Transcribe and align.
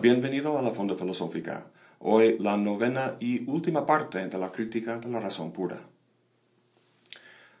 Bienvenido 0.00 0.56
a 0.56 0.62
la 0.62 0.70
Fonda 0.70 0.94
Filosófica. 0.94 1.66
Hoy 1.98 2.36
la 2.38 2.56
novena 2.56 3.16
y 3.18 3.44
última 3.50 3.84
parte 3.84 4.24
de 4.24 4.38
la 4.38 4.52
crítica 4.52 5.00
de 5.00 5.08
la 5.08 5.18
razón 5.18 5.50
pura. 5.50 5.80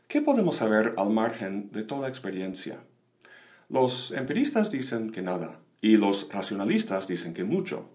¿Qué 0.06 0.22
podemos 0.22 0.54
saber 0.54 0.94
al 0.98 1.10
margen 1.10 1.72
de 1.72 1.82
toda 1.82 2.08
experiencia? 2.08 2.78
Los 3.68 4.12
empiristas 4.12 4.70
dicen 4.70 5.10
que 5.10 5.20
nada, 5.20 5.58
y 5.80 5.96
los 5.96 6.28
racionalistas 6.30 7.08
dicen 7.08 7.34
que 7.34 7.42
mucho. 7.42 7.88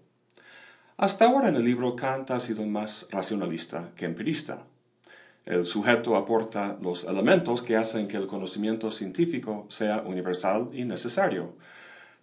Hasta 0.98 1.24
ahora 1.24 1.48
en 1.48 1.56
el 1.56 1.64
libro 1.64 1.96
Kant 1.96 2.30
ha 2.30 2.38
sido 2.38 2.66
más 2.66 3.06
racionalista 3.10 3.92
que 3.96 4.04
empirista. 4.04 4.64
El 5.46 5.64
sujeto 5.64 6.16
aporta 6.16 6.76
los 6.82 7.04
elementos 7.04 7.62
que 7.62 7.76
hacen 7.76 8.08
que 8.08 8.18
el 8.18 8.26
conocimiento 8.26 8.90
científico 8.90 9.66
sea 9.70 10.02
universal 10.02 10.68
y 10.74 10.84
necesario, 10.84 11.54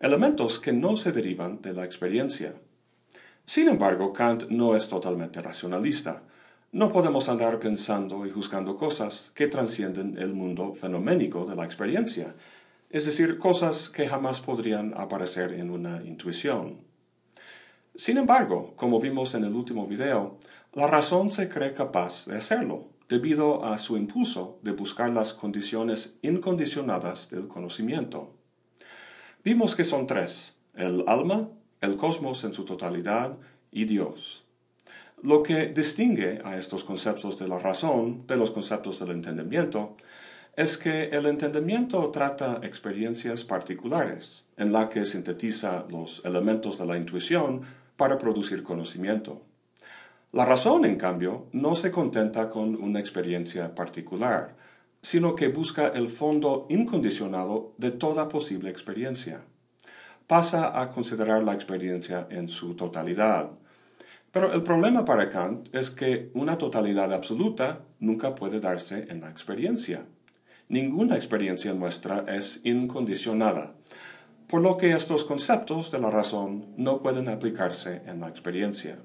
elementos 0.02 0.60
que 0.60 0.74
no 0.74 0.98
se 0.98 1.12
derivan 1.12 1.62
de 1.62 1.74
la 1.74 1.86
experiencia. 1.86 2.56
Sin 3.46 3.70
embargo, 3.70 4.12
Kant 4.12 4.50
no 4.50 4.76
es 4.76 4.88
totalmente 4.88 5.42
racionalista. 5.42 6.24
No 6.72 6.92
podemos 6.92 7.30
andar 7.30 7.60
pensando 7.60 8.26
y 8.26 8.32
juzgando 8.32 8.76
cosas 8.76 9.32
que 9.36 9.48
trascienden 9.48 10.18
el 10.18 10.34
mundo 10.34 10.74
fenoménico 10.74 11.46
de 11.46 11.56
la 11.56 11.66
experiencia, 11.66 12.34
es 12.90 13.06
decir, 13.06 13.38
cosas 13.38 13.90
que 13.90 14.08
jamás 14.08 14.40
podrían 14.40 14.94
aparecer 14.98 15.54
en 15.54 15.70
una 15.70 16.02
intuición. 16.04 16.80
Sin 17.94 18.18
embargo, 18.18 18.74
como 18.76 19.00
vimos 19.00 19.36
en 19.36 19.44
el 19.44 19.54
último 19.54 19.86
video, 19.86 20.40
la 20.74 20.88
razón 20.88 21.30
se 21.30 21.48
cree 21.48 21.74
capaz 21.74 22.26
de 22.26 22.38
hacerlo, 22.38 22.88
debido 23.08 23.64
a 23.66 23.78
su 23.78 23.98
impulso 23.98 24.58
de 24.64 24.72
buscar 24.72 25.12
las 25.12 25.34
condiciones 25.34 26.16
incondicionadas 26.22 27.30
del 27.30 27.48
conocimiento. 27.48 28.41
Vimos 29.44 29.76
que 29.76 29.84
son 29.84 30.06
tres, 30.06 30.56
el 30.76 31.04
alma, 31.08 31.50
el 31.82 31.96
cosmos 31.98 32.44
en 32.44 32.54
su 32.54 32.64
totalidad 32.64 33.40
y 33.72 33.86
Dios. 33.86 34.44
Lo 35.24 35.42
que 35.42 35.66
distingue 35.66 36.40
a 36.44 36.58
estos 36.58 36.84
conceptos 36.84 37.40
de 37.40 37.48
la 37.48 37.58
razón 37.58 38.28
de 38.28 38.38
los 38.38 38.52
conceptos 38.52 39.00
del 39.00 39.10
entendimiento 39.10 39.96
es 40.56 40.78
que 40.78 41.06
el 41.06 41.26
entendimiento 41.26 42.12
trata 42.12 42.60
experiencias 42.62 43.44
particulares, 43.44 44.44
en 44.58 44.72
la 44.72 44.90
que 44.90 45.06
sintetiza 45.06 45.88
los 45.90 46.22
elementos 46.24 46.78
de 46.78 46.86
la 46.86 46.98
intuición 46.98 47.62
para 47.98 48.20
producir 48.20 48.62
conocimiento. 48.62 49.42
La 50.34 50.46
razón, 50.46 50.86
en 50.86 50.98
cambio, 50.98 51.48
no 51.52 51.76
se 51.76 51.92
contenta 51.92 52.48
con 52.48 52.76
una 52.76 53.00
experiencia 53.00 53.74
particular, 53.74 54.56
sino 55.02 55.36
que 55.36 55.50
busca 55.50 55.88
el 55.88 56.10
fondo 56.10 56.68
incondicionado 56.70 57.74
de 57.78 57.92
toda 57.92 58.30
posible 58.30 58.70
experiencia. 58.70 59.44
Pasa 60.28 60.80
a 60.80 60.92
considerar 60.92 61.44
la 61.44 61.54
experiencia 61.54 62.28
en 62.30 62.48
su 62.48 62.76
totalidad. 62.76 63.52
Pero 64.32 64.54
el 64.54 64.64
problema 64.64 65.04
para 65.04 65.30
Kant 65.30 65.76
es 65.76 65.90
que 65.90 66.32
una 66.34 66.58
totalidad 66.58 67.12
absoluta 67.14 67.82
nunca 68.00 68.34
puede 68.36 68.60
darse 68.60 69.08
en 69.10 69.22
la 69.22 69.30
experiencia. 69.30 70.06
Ninguna 70.70 71.16
experiencia 71.16 71.74
nuestra 71.74 72.24
es 72.30 72.62
incondicionada, 72.64 73.76
por 74.48 74.62
lo 74.62 74.78
que 74.78 74.92
estos 74.92 75.26
conceptos 75.26 75.92
de 75.92 76.00
la 76.00 76.12
razón 76.12 76.74
no 76.78 77.02
pueden 77.02 77.28
aplicarse 77.28 78.04
en 78.06 78.22
la 78.22 78.30
experiencia. 78.30 79.00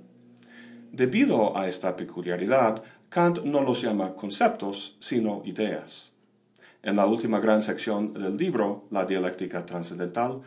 Debido 0.92 1.56
a 1.58 1.66
esta 1.66 1.96
peculiaridad, 1.96 2.82
Kant 3.16 3.44
no 3.44 3.62
los 3.62 3.80
llama 3.80 4.14
conceptos, 4.14 4.94
sino 5.00 5.40
ideas. 5.46 6.12
En 6.82 6.96
la 6.96 7.06
última 7.06 7.40
gran 7.40 7.62
sección 7.62 8.12
del 8.12 8.36
libro, 8.36 8.84
La 8.90 9.06
dialéctica 9.06 9.64
trascendental, 9.64 10.42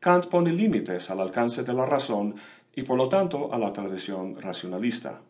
Kant 0.00 0.26
pone 0.26 0.52
límites 0.52 1.10
al 1.10 1.20
alcance 1.20 1.62
de 1.62 1.72
la 1.72 1.86
razón 1.86 2.34
y 2.74 2.82
por 2.82 2.98
lo 2.98 3.08
tanto 3.08 3.54
a 3.54 3.58
la 3.60 3.72
tradición 3.72 4.34
racionalista. 4.40 5.22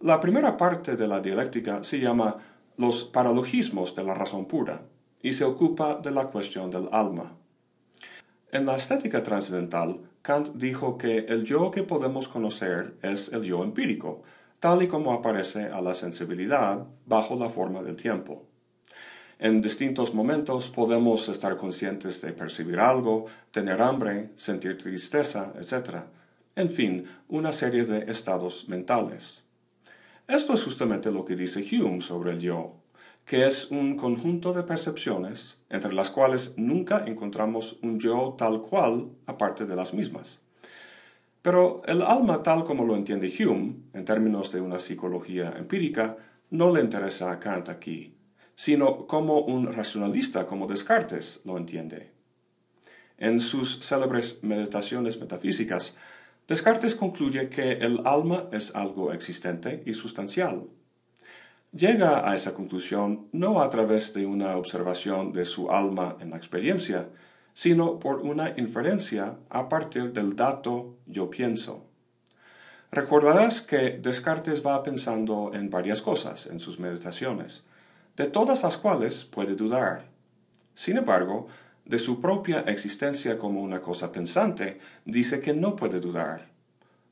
La 0.00 0.20
primera 0.20 0.58
parte 0.58 0.94
de 0.94 1.08
la 1.08 1.22
dialéctica 1.22 1.82
se 1.82 1.98
llama 1.98 2.36
los 2.76 3.04
paralogismos 3.04 3.94
de 3.94 4.04
la 4.04 4.12
razón 4.12 4.44
pura 4.44 4.82
y 5.22 5.32
se 5.32 5.44
ocupa 5.44 5.94
de 5.94 6.10
la 6.10 6.26
cuestión 6.26 6.70
del 6.70 6.90
alma. 6.92 7.34
En 8.52 8.66
la 8.66 8.76
estética 8.76 9.22
trascendental, 9.22 10.02
Kant 10.20 10.48
dijo 10.52 10.98
que 10.98 11.20
el 11.30 11.44
yo 11.44 11.70
que 11.70 11.82
podemos 11.82 12.28
conocer 12.28 12.94
es 13.00 13.30
el 13.32 13.44
yo 13.44 13.64
empírico, 13.64 14.22
tal 14.60 14.82
y 14.82 14.88
como 14.88 15.12
aparece 15.12 15.66
a 15.66 15.80
la 15.80 15.94
sensibilidad 15.94 16.86
bajo 17.06 17.36
la 17.36 17.48
forma 17.48 17.82
del 17.82 17.96
tiempo. 17.96 18.44
En 19.38 19.60
distintos 19.60 20.14
momentos 20.14 20.68
podemos 20.68 21.28
estar 21.28 21.56
conscientes 21.56 22.20
de 22.20 22.32
percibir 22.32 22.80
algo, 22.80 23.26
tener 23.52 23.80
hambre, 23.80 24.30
sentir 24.34 24.76
tristeza, 24.76 25.54
etc. 25.60 26.06
En 26.56 26.68
fin, 26.70 27.04
una 27.28 27.52
serie 27.52 27.84
de 27.84 28.10
estados 28.10 28.68
mentales. 28.68 29.42
Esto 30.26 30.54
es 30.54 30.64
justamente 30.64 31.12
lo 31.12 31.24
que 31.24 31.36
dice 31.36 31.64
Hume 31.70 32.00
sobre 32.00 32.32
el 32.32 32.40
yo, 32.40 32.74
que 33.24 33.46
es 33.46 33.70
un 33.70 33.96
conjunto 33.96 34.52
de 34.52 34.64
percepciones 34.64 35.58
entre 35.70 35.92
las 35.92 36.10
cuales 36.10 36.52
nunca 36.56 37.04
encontramos 37.06 37.76
un 37.82 38.00
yo 38.00 38.34
tal 38.36 38.60
cual 38.60 39.08
aparte 39.26 39.66
de 39.66 39.76
las 39.76 39.94
mismas. 39.94 40.40
Pero 41.42 41.82
el 41.86 42.02
alma 42.02 42.42
tal 42.42 42.64
como 42.64 42.84
lo 42.84 42.96
entiende 42.96 43.32
Hume, 43.38 43.76
en 43.92 44.04
términos 44.04 44.52
de 44.52 44.60
una 44.60 44.78
psicología 44.78 45.54
empírica, 45.56 46.16
no 46.50 46.74
le 46.74 46.80
interesa 46.80 47.30
a 47.30 47.38
Kant 47.38 47.68
aquí, 47.68 48.16
sino 48.54 49.06
como 49.06 49.40
un 49.40 49.72
racionalista 49.72 50.46
como 50.46 50.66
Descartes 50.66 51.40
lo 51.44 51.56
entiende. 51.56 52.12
En 53.18 53.40
sus 53.40 53.80
célebres 53.80 54.40
meditaciones 54.42 55.20
metafísicas, 55.20 55.94
Descartes 56.46 56.94
concluye 56.94 57.48
que 57.48 57.72
el 57.72 58.00
alma 58.04 58.48
es 58.52 58.74
algo 58.74 59.12
existente 59.12 59.82
y 59.84 59.92
sustancial. 59.92 60.68
Llega 61.72 62.28
a 62.28 62.34
esa 62.34 62.54
conclusión 62.54 63.28
no 63.32 63.60
a 63.60 63.68
través 63.68 64.14
de 64.14 64.24
una 64.24 64.56
observación 64.56 65.32
de 65.34 65.44
su 65.44 65.70
alma 65.70 66.16
en 66.20 66.30
la 66.30 66.38
experiencia, 66.38 67.10
sino 67.58 67.98
por 67.98 68.20
una 68.20 68.54
inferencia 68.56 69.36
a 69.50 69.68
partir 69.68 70.12
del 70.12 70.36
dato 70.36 70.96
yo 71.06 71.28
pienso. 71.28 71.88
Recordarás 72.92 73.62
que 73.62 73.98
Descartes 73.98 74.64
va 74.64 74.80
pensando 74.84 75.50
en 75.52 75.68
varias 75.68 76.00
cosas 76.00 76.46
en 76.46 76.60
sus 76.60 76.78
meditaciones, 76.78 77.64
de 78.16 78.28
todas 78.28 78.62
las 78.62 78.76
cuales 78.76 79.24
puede 79.24 79.56
dudar. 79.56 80.08
Sin 80.76 80.98
embargo, 80.98 81.48
de 81.84 81.98
su 81.98 82.20
propia 82.20 82.60
existencia 82.60 83.36
como 83.36 83.60
una 83.60 83.80
cosa 83.80 84.12
pensante, 84.12 84.78
dice 85.04 85.40
que 85.40 85.52
no 85.52 85.74
puede 85.74 85.98
dudar. 85.98 86.52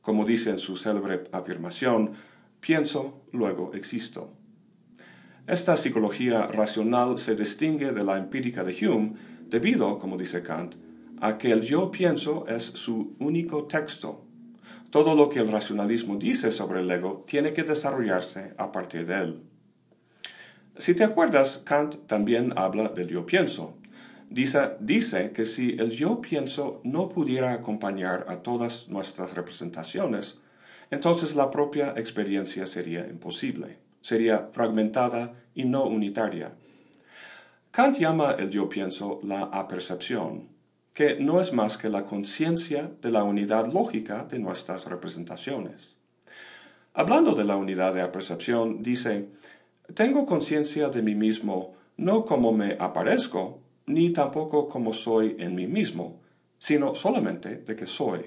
Como 0.01 0.25
dice 0.25 0.51
en 0.51 0.59
su 0.59 0.77
célebre 0.77 1.25
afirmación, 1.33 2.13
pienso, 2.61 3.21
luego 3.33 3.73
existo. 3.75 4.31
Esta 5.49 5.77
psicología 5.77 6.47
racional 6.47 7.19
se 7.19 7.35
distingue 7.35 7.91
de 7.91 8.05
la 8.05 8.17
empírica 8.17 8.63
de 8.63 8.87
Hume 8.87 9.15
debido, 9.49 9.99
como 9.99 10.17
dice 10.17 10.43
Kant, 10.43 10.75
a 11.21 11.39
que 11.39 11.53
el 11.53 11.63
yo 11.63 11.91
pienso 11.91 12.47
es 12.47 12.63
su 12.63 13.15
único 13.19 13.65
texto. 13.65 14.25
Todo 14.91 15.15
lo 15.15 15.29
que 15.29 15.41
el 15.41 15.49
racionalismo 15.49 16.17
dice 16.17 16.51
sobre 16.51 16.81
el 16.81 16.91
ego 16.91 17.25
tiene 17.27 17.53
que 17.53 17.63
desarrollarse 17.63 18.55
a 18.59 18.73
partir 18.73 19.07
de 19.07 19.15
él. 19.15 19.43
Si 20.79 20.95
te 20.95 21.05
acuerdas, 21.05 21.63
Kant 21.65 22.07
también 22.07 22.53
habla 22.57 22.89
del 22.89 23.09
yo 23.09 23.25
pienso, 23.25 23.75
Dice, 24.29 25.31
que 25.33 25.45
si 25.45 25.77
el 25.79 25.91
yo 25.91 26.21
pienso 26.21 26.81
no 26.83 27.09
pudiera 27.09 27.53
acompañar 27.53 28.27
a 28.29 28.43
todas 28.43 28.89
nuestras 28.89 29.35
representaciones, 29.35 30.39
entonces 30.91 31.37
la 31.37 31.51
propia 31.51 31.95
experiencia 31.97 32.67
sería 32.67 33.07
imposible, 33.07 33.79
sería 34.01 34.49
fragmentada 34.53 35.35
y 35.55 35.65
no 35.65 35.85
unitaria. 35.85 36.57
Kant 37.77 37.99
llama 37.99 38.35
el 38.39 38.49
yo 38.49 38.71
pienso 38.71 39.19
la 39.23 39.43
apercepción, 39.53 40.49
que 40.95 41.17
no 41.21 41.43
es 41.43 41.53
más 41.53 41.77
que 41.77 41.91
la 41.91 42.07
conciencia 42.07 42.91
de 43.03 43.11
la 43.11 43.23
unidad 43.23 43.71
lógica 43.71 44.25
de 44.25 44.39
nuestras 44.39 44.87
representaciones. 44.87 45.95
Hablando 46.95 47.35
de 47.35 47.45
la 47.45 47.57
unidad 47.57 47.93
de 47.93 48.01
apercepción, 48.01 48.83
dice, 48.83 49.29
tengo 49.93 50.25
conciencia 50.25 50.89
de 50.89 51.03
mí 51.03 51.15
mismo 51.15 51.75
no 51.99 52.25
como 52.25 52.51
me 52.51 52.79
aparezco, 52.81 53.61
ni 53.85 54.09
tampoco 54.11 54.69
como 54.71 54.95
soy 54.95 55.37
en 55.39 55.55
mí 55.55 55.67
mismo, 55.67 56.23
sino 56.59 56.95
solamente 56.95 57.57
de 57.57 57.77
que 57.77 57.85
soy. 57.85 58.23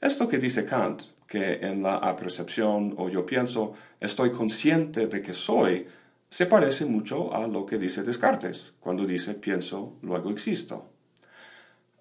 Esto 0.00 0.28
que 0.28 0.38
dice 0.38 0.64
Kant, 0.64 1.02
que 1.26 1.54
en 1.62 1.82
la 1.82 1.96
apercepción 1.96 2.94
o 2.96 3.08
yo 3.08 3.26
pienso 3.26 3.72
estoy 3.98 4.30
consciente 4.30 5.08
de 5.08 5.20
que 5.20 5.32
soy, 5.32 5.88
se 6.30 6.46
parece 6.46 6.84
mucho 6.84 7.34
a 7.34 7.46
lo 7.46 7.64
que 7.64 7.78
dice 7.78 8.02
Descartes, 8.02 8.74
cuando 8.80 9.06
dice 9.06 9.34
pienso, 9.34 9.96
luego 10.02 10.30
existo. 10.30 10.90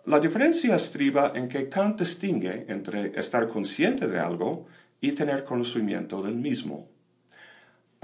La 0.05 0.19
diferencia 0.19 0.75
estriba 0.75 1.33
en 1.35 1.49
que 1.49 1.67
Kant 1.69 1.99
distingue 1.99 2.65
entre 2.69 3.17
estar 3.19 3.47
consciente 3.47 4.07
de 4.07 4.19
algo 4.19 4.67
y 5.01 5.11
tener 5.11 5.43
conocimiento 5.43 6.21
del 6.21 6.35
mismo. 6.35 6.87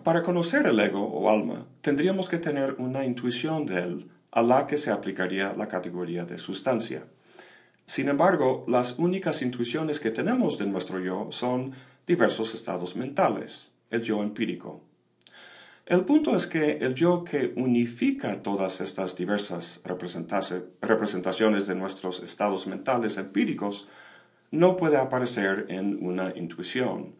Para 0.04 0.22
conocer 0.22 0.68
el 0.68 0.80
ego 0.80 1.02
o 1.02 1.30
alma, 1.30 1.66
tendríamos 1.82 2.28
que 2.28 2.40
tener 2.40 2.76
una 2.78 3.06
intuición 3.06 3.66
de 3.66 3.80
él, 3.82 4.12
a 4.32 4.42
la 4.42 4.68
que 4.68 4.78
se 4.78 4.92
aplicaría 4.92 5.54
la 5.54 5.68
categoría 5.68 6.26
de 6.26 6.38
sustancia. 6.38 7.06
Sin 7.86 8.10
embargo, 8.10 8.66
las 8.68 8.98
únicas 8.98 9.42
intuiciones 9.42 10.00
que 10.00 10.12
tenemos 10.12 10.58
de 10.58 10.66
nuestro 10.66 11.00
yo 11.00 11.30
son 11.32 11.72
diversos 12.08 12.54
estados 12.54 12.96
mentales, 12.96 13.70
el 13.92 14.02
yo 14.02 14.22
empírico. 14.24 14.82
El 15.86 16.06
punto 16.06 16.34
es 16.34 16.48
que 16.48 16.78
el 16.78 16.96
yo 16.96 17.26
que 17.26 17.52
unifica 17.58 18.42
todas 18.42 18.80
estas 18.80 19.18
diversas 19.18 19.82
representaciones 19.84 21.68
de 21.68 21.76
nuestros 21.76 22.24
estados 22.24 22.68
mentales 22.68 23.18
empíricos 23.18 23.90
no 24.50 24.78
puede 24.78 24.96
aparecer 24.96 25.66
en 25.68 25.98
una 26.02 26.32
intuición. 26.38 27.16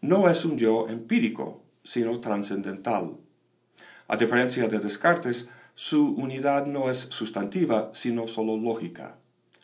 No 0.00 0.28
es 0.28 0.44
un 0.44 0.58
yo 0.58 0.88
empírico, 0.88 1.62
sino 1.84 2.18
trascendental. 2.18 3.16
A 4.08 4.16
diferencia 4.16 4.66
de 4.66 4.80
Descartes, 4.80 5.48
su 5.76 6.16
unidad 6.16 6.66
no 6.66 6.90
es 6.90 6.96
sustantiva, 7.10 7.90
sino 7.94 8.26
solo 8.26 8.56
lógica. 8.56 9.18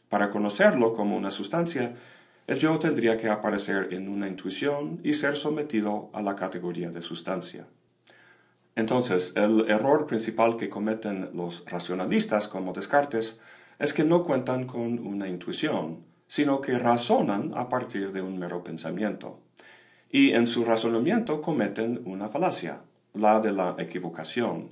Para 0.09 0.31
conocerlo 0.31 0.95
como 0.95 1.17
una 1.17 1.33
sustancia, 1.33 1.95
el 2.47 2.61
yo 2.61 2.79
tendría 2.79 3.17
que 3.17 3.29
aparecer 3.29 3.89
en 3.91 4.09
una 4.09 4.29
intuición 4.29 5.01
y 5.03 5.15
ser 5.15 5.37
sometido 5.37 6.11
a 6.13 6.23
la 6.23 6.37
categoría 6.37 6.91
de 6.91 7.03
sustancia. 7.03 7.67
Entonces, 8.77 9.33
el 9.37 9.69
error 9.71 10.07
principal 10.07 10.57
que 10.57 10.69
cometen 10.69 11.31
los 11.33 11.65
racionalistas 11.67 12.47
como 12.47 12.75
Descartes 12.75 13.39
es 13.79 13.93
que 13.93 14.05
no 14.05 14.23
cuentan 14.23 14.67
con 14.67 15.05
una 15.07 15.29
intuición, 15.29 16.05
sino 16.27 16.61
que 16.61 16.79
razonan 16.79 17.53
a 17.55 17.69
partir 17.69 18.13
de 18.13 18.21
un 18.21 18.39
mero 18.39 18.63
pensamiento. 18.63 19.41
Y 20.11 20.33
en 20.33 20.47
su 20.47 20.65
razonamiento 20.65 21.41
cometen 21.41 22.03
una 22.05 22.29
falacia, 22.29 22.83
la 23.15 23.41
de 23.41 23.53
la 23.53 23.77
equivocación, 23.79 24.71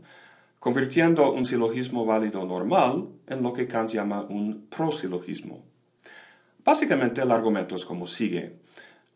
convirtiendo 0.61 1.33
un 1.33 1.47
silogismo 1.47 2.05
válido 2.05 2.45
normal 2.45 3.09
en 3.27 3.43
lo 3.43 3.53
que 3.53 3.67
Kant 3.67 3.91
llama 3.91 4.27
un 4.29 4.67
prosilogismo. 4.69 5.65
Básicamente 6.63 7.23
el 7.23 7.31
argumento 7.31 7.77
es 7.77 7.85
como 7.85 8.07
sigue. 8.07 8.59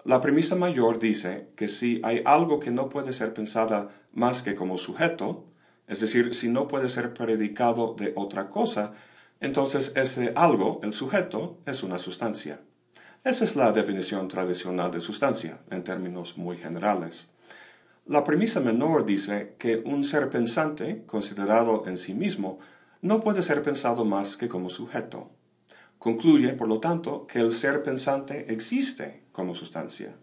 La 0.05 0.21
premisa 0.21 0.55
mayor 0.55 0.99
dice 0.99 1.49
que 1.57 1.69
si 1.69 2.01
hay 2.05 2.23
algo 2.25 2.61
que 2.61 2.71
no 2.71 2.89
puede 2.89 3.13
ser 3.13 3.35
pensada 3.35 3.89
más 4.13 4.43
que 4.43 4.55
como 4.55 4.79
sujeto, 4.79 5.45
es 5.87 6.01
decir, 6.01 6.35
si 6.35 6.49
no 6.49 6.69
puede 6.69 6.89
ser 6.89 7.15
predicado 7.15 7.95
de 7.95 8.13
otra 8.15 8.49
cosa, 8.49 8.93
entonces 9.41 9.93
ese 9.97 10.33
algo, 10.37 10.81
el 10.83 10.93
sujeto, 10.93 11.59
es 11.67 11.83
una 11.83 11.99
sustancia. 11.99 12.61
Esa 13.25 13.45
es 13.45 13.57
la 13.57 13.73
definición 13.73 14.29
tradicional 14.29 14.91
de 14.91 15.01
sustancia, 15.01 15.61
en 15.71 15.83
términos 15.83 16.39
muy 16.39 16.57
generales. 16.57 17.29
La 18.07 18.25
premisa 18.25 18.61
menor 18.61 19.05
dice 19.05 19.55
que 19.59 19.83
un 19.85 20.05
ser 20.05 20.31
pensante, 20.31 21.05
considerado 21.07 21.85
en 21.87 21.97
sí 21.97 22.15
mismo, 22.15 22.59
no 23.03 23.21
puede 23.21 23.43
ser 23.43 23.63
pensado 23.63 24.05
más 24.05 24.37
que 24.37 24.49
como 24.49 24.71
sujeto. 24.71 25.31
Concluye, 25.99 26.53
por 26.55 26.69
lo 26.69 26.79
tanto, 26.79 27.27
que 27.27 27.41
el 27.41 27.51
ser 27.51 27.83
pensante 27.83 28.53
existe 28.53 29.25
como 29.33 29.55
sustancia. 29.55 30.15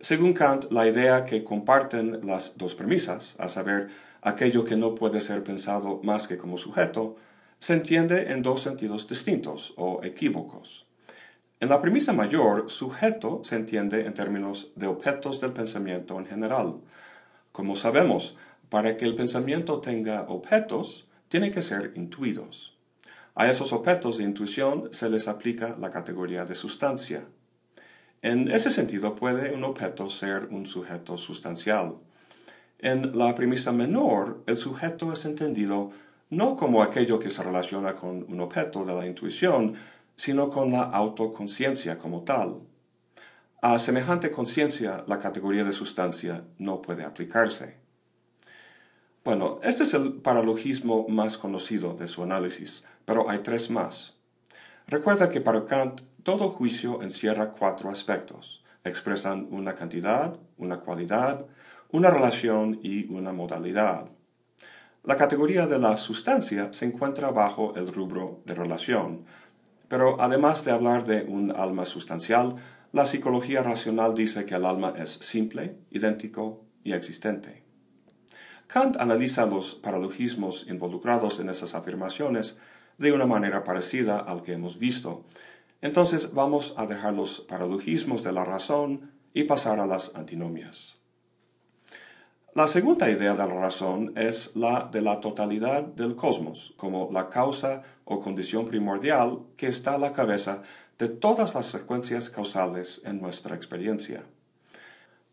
Según 0.00 0.32
Kant, 0.32 0.70
la 0.70 0.86
idea 0.86 1.24
que 1.24 1.44
comparten 1.44 2.20
las 2.26 2.56
dos 2.56 2.74
premisas, 2.74 3.36
a 3.38 3.48
saber, 3.48 3.88
aquello 4.22 4.64
que 4.64 4.76
no 4.76 4.94
puede 4.94 5.20
ser 5.20 5.42
pensado 5.44 6.00
más 6.02 6.26
que 6.26 6.38
como 6.38 6.56
sujeto, 6.56 7.16
se 7.58 7.74
entiende 7.74 8.32
en 8.32 8.42
dos 8.42 8.62
sentidos 8.62 9.06
distintos 9.06 9.74
o 9.76 10.00
equívocos. 10.02 10.86
En 11.60 11.68
la 11.68 11.82
premisa 11.82 12.14
mayor, 12.14 12.70
sujeto 12.70 13.42
se 13.44 13.56
entiende 13.56 14.06
en 14.06 14.14
términos 14.14 14.72
de 14.76 14.86
objetos 14.86 15.40
del 15.40 15.52
pensamiento 15.52 16.18
en 16.18 16.26
general. 16.26 16.80
Como 17.52 17.76
sabemos, 17.76 18.36
para 18.70 18.96
que 18.96 19.04
el 19.04 19.14
pensamiento 19.14 19.80
tenga 19.80 20.22
objetos, 20.28 21.06
tiene 21.28 21.50
que 21.50 21.60
ser 21.60 21.92
intuidos. 21.96 22.69
A 23.40 23.48
esos 23.48 23.72
objetos 23.72 24.18
de 24.18 24.24
intuición 24.24 24.90
se 24.92 25.08
les 25.08 25.26
aplica 25.26 25.74
la 25.78 25.88
categoría 25.88 26.44
de 26.44 26.54
sustancia. 26.54 27.26
En 28.20 28.50
ese 28.50 28.70
sentido 28.70 29.14
puede 29.14 29.54
un 29.54 29.64
objeto 29.64 30.10
ser 30.10 30.48
un 30.50 30.66
sujeto 30.66 31.16
sustancial. 31.16 31.96
En 32.80 33.16
la 33.16 33.34
premisa 33.34 33.72
menor, 33.72 34.42
el 34.46 34.58
sujeto 34.58 35.10
es 35.10 35.24
entendido 35.24 35.88
no 36.28 36.54
como 36.54 36.82
aquello 36.82 37.18
que 37.18 37.30
se 37.30 37.42
relaciona 37.42 37.96
con 37.96 38.26
un 38.28 38.40
objeto 38.40 38.84
de 38.84 38.92
la 38.92 39.06
intuición, 39.06 39.72
sino 40.16 40.50
con 40.50 40.70
la 40.70 40.82
autoconciencia 40.82 41.96
como 41.96 42.24
tal. 42.24 42.60
A 43.62 43.78
semejante 43.78 44.30
conciencia, 44.30 45.02
la 45.06 45.18
categoría 45.18 45.64
de 45.64 45.72
sustancia 45.72 46.44
no 46.58 46.82
puede 46.82 47.04
aplicarse. 47.04 47.79
Bueno, 49.22 49.58
este 49.62 49.82
es 49.82 49.92
el 49.92 50.14
paralogismo 50.14 51.06
más 51.08 51.36
conocido 51.36 51.92
de 51.92 52.08
su 52.08 52.22
análisis, 52.22 52.84
pero 53.04 53.28
hay 53.28 53.40
tres 53.40 53.68
más. 53.68 54.14
Recuerda 54.86 55.28
que 55.28 55.42
para 55.42 55.66
Kant 55.66 56.00
todo 56.22 56.48
juicio 56.48 57.02
encierra 57.02 57.50
cuatro 57.50 57.90
aspectos. 57.90 58.64
Expresan 58.82 59.46
una 59.50 59.74
cantidad, 59.74 60.38
una 60.56 60.80
cualidad, 60.80 61.46
una 61.92 62.10
relación 62.10 62.80
y 62.82 63.12
una 63.12 63.34
modalidad. 63.34 64.08
La 65.04 65.18
categoría 65.18 65.66
de 65.66 65.78
la 65.78 65.98
sustancia 65.98 66.72
se 66.72 66.86
encuentra 66.86 67.30
bajo 67.30 67.74
el 67.76 67.92
rubro 67.92 68.40
de 68.46 68.54
relación, 68.54 69.26
pero 69.88 70.18
además 70.18 70.64
de 70.64 70.72
hablar 70.72 71.04
de 71.04 71.24
un 71.24 71.50
alma 71.54 71.84
sustancial, 71.84 72.56
la 72.92 73.04
psicología 73.04 73.62
racional 73.62 74.14
dice 74.14 74.46
que 74.46 74.54
el 74.54 74.64
alma 74.64 74.94
es 74.96 75.10
simple, 75.20 75.76
idéntico 75.90 76.64
y 76.84 76.94
existente. 76.94 77.69
Kant 78.72 79.00
analiza 79.00 79.46
los 79.46 79.74
paralogismos 79.74 80.66
involucrados 80.68 81.40
en 81.40 81.48
esas 81.48 81.74
afirmaciones 81.74 82.56
de 82.98 83.10
una 83.10 83.26
manera 83.26 83.64
parecida 83.64 84.20
al 84.20 84.42
que 84.42 84.52
hemos 84.52 84.78
visto. 84.78 85.24
Entonces 85.80 86.34
vamos 86.34 86.74
a 86.76 86.86
dejar 86.86 87.14
los 87.14 87.40
paralogismos 87.40 88.22
de 88.22 88.30
la 88.30 88.44
razón 88.44 89.10
y 89.34 89.42
pasar 89.42 89.80
a 89.80 89.86
las 89.86 90.12
antinomias. 90.14 90.98
La 92.54 92.68
segunda 92.68 93.10
idea 93.10 93.32
de 93.32 93.38
la 93.38 93.60
razón 93.60 94.12
es 94.16 94.52
la 94.54 94.88
de 94.92 95.02
la 95.02 95.18
totalidad 95.18 95.82
del 95.82 96.14
cosmos, 96.14 96.72
como 96.76 97.08
la 97.10 97.28
causa 97.28 97.82
o 98.04 98.20
condición 98.20 98.66
primordial 98.66 99.40
que 99.56 99.66
está 99.66 99.94
a 99.94 99.98
la 99.98 100.12
cabeza 100.12 100.62
de 100.96 101.08
todas 101.08 101.56
las 101.56 101.66
secuencias 101.66 102.30
causales 102.30 103.00
en 103.04 103.20
nuestra 103.20 103.56
experiencia. 103.56 104.22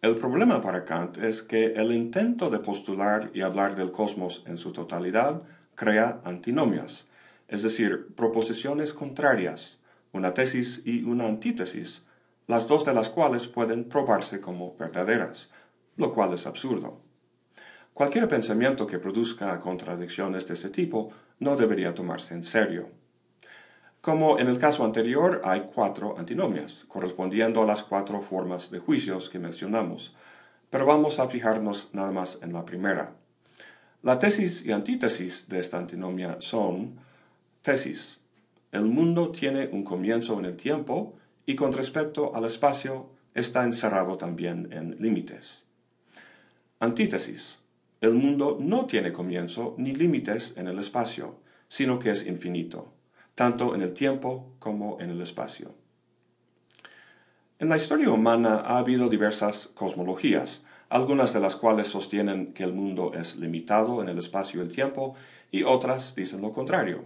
El 0.03 0.13
problema 0.13 0.61
para 0.61 0.85
Kant 0.85 1.17
es 1.17 1.41
que 1.41 1.73
el 1.73 1.91
intento 1.91 2.51
de 2.51 2.59
postular 2.59 3.31
y 3.33 3.41
hablar 3.41 3.75
del 3.75 3.91
cosmos 3.91 4.43
en 4.45 4.57
su 4.57 4.71
totalidad 4.71 5.41
crea 5.73 6.21
antinomias, 6.23 7.07
es 7.47 7.63
decir, 7.63 8.13
proposiciones 8.15 8.93
contrarias, 8.93 9.79
una 10.11 10.35
tesis 10.35 10.83
y 10.85 11.03
una 11.03 11.25
antítesis, 11.25 12.03
las 12.45 12.67
dos 12.67 12.85
de 12.85 12.93
las 12.93 13.09
cuales 13.09 13.47
pueden 13.47 13.85
probarse 13.85 14.39
como 14.39 14.75
verdaderas, 14.77 15.49
lo 15.95 16.13
cual 16.13 16.31
es 16.33 16.45
absurdo. 16.45 17.01
Cualquier 17.95 18.27
pensamiento 18.27 18.85
que 18.85 18.99
produzca 18.99 19.59
contradicciones 19.59 20.45
de 20.45 20.53
ese 20.53 20.69
tipo 20.69 21.11
no 21.39 21.55
debería 21.55 21.95
tomarse 21.95 22.35
en 22.35 22.43
serio. 22.43 22.91
Como 24.01 24.39
en 24.39 24.47
el 24.47 24.57
caso 24.57 24.85
anterior, 24.85 25.41
hay 25.43 25.61
cuatro 25.73 26.17
antinomias, 26.17 26.85
correspondiendo 26.87 27.61
a 27.61 27.65
las 27.65 27.81
cuatro 27.81 28.21
formas 28.21 28.71
de 28.71 28.79
juicios 28.79 29.29
que 29.29 29.39
mencionamos, 29.39 30.15
pero 30.69 30.85
vamos 30.85 31.19
a 31.19 31.27
fijarnos 31.27 31.89
nada 31.93 32.11
más 32.11 32.39
en 32.41 32.53
la 32.53 32.63
primera. 32.63 33.15
La 34.03 34.19
tesis 34.19 34.63
y 34.65 34.71
antítesis 34.71 35.49
de 35.49 35.59
esta 35.59 35.77
antinomia 35.77 36.37
son 36.39 36.99
tesis. 37.61 38.21
El 38.71 38.85
mundo 38.85 39.31
tiene 39.31 39.67
un 39.71 39.83
comienzo 39.83 40.39
en 40.39 40.45
el 40.45 40.55
tiempo 40.55 41.15
y 41.45 41.55
con 41.55 41.73
respecto 41.73 42.33
al 42.35 42.45
espacio 42.45 43.09
está 43.33 43.63
encerrado 43.63 44.17
también 44.17 44.69
en 44.71 44.95
límites. 44.99 45.63
Antítesis. 46.79 47.59
El 47.99 48.13
mundo 48.13 48.57
no 48.61 48.85
tiene 48.85 49.11
comienzo 49.11 49.73
ni 49.77 49.93
límites 49.93 50.53
en 50.55 50.67
el 50.67 50.77
espacio, 50.77 51.39
sino 51.67 51.97
que 51.97 52.11
es 52.11 52.27
infinito 52.27 52.93
tanto 53.37 53.75
en 53.75 53.83
el 53.83 53.93
tiempo 53.93 54.55
como 54.57 54.97
en 54.99 55.11
el 55.11 55.21
espacio. 55.21 55.75
En 57.59 57.69
la 57.69 57.77
historia 57.77 58.09
humana 58.09 58.63
ha 58.65 58.79
habido 58.79 59.09
diversas 59.09 59.67
cosmologías, 59.75 60.63
algunas 60.89 61.33
de 61.33 61.39
las 61.39 61.55
cuales 61.55 61.85
sostienen 61.85 62.51
que 62.53 62.63
el 62.63 62.73
mundo 62.73 63.11
es 63.13 63.35
limitado 63.35 64.01
en 64.01 64.09
el 64.09 64.17
espacio 64.17 64.59
y 64.59 64.63
el 64.63 64.73
tiempo, 64.73 65.13
y 65.51 65.61
otras 65.61 66.15
dicen 66.15 66.41
lo 66.41 66.51
contrario. 66.51 67.05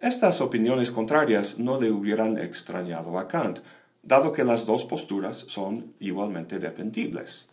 Estas 0.00 0.40
opiniones 0.40 0.92
contrarias 0.92 1.58
no 1.58 1.80
le 1.80 1.90
hubieran 1.90 2.38
extrañado 2.38 3.18
a 3.18 3.26
Kant, 3.26 3.58
dado 4.04 4.30
que 4.30 4.44
las 4.44 4.64
dos 4.64 4.84
posturas 4.84 5.38
son 5.48 5.92
igualmente 5.98 6.60
defendibles. 6.60 7.46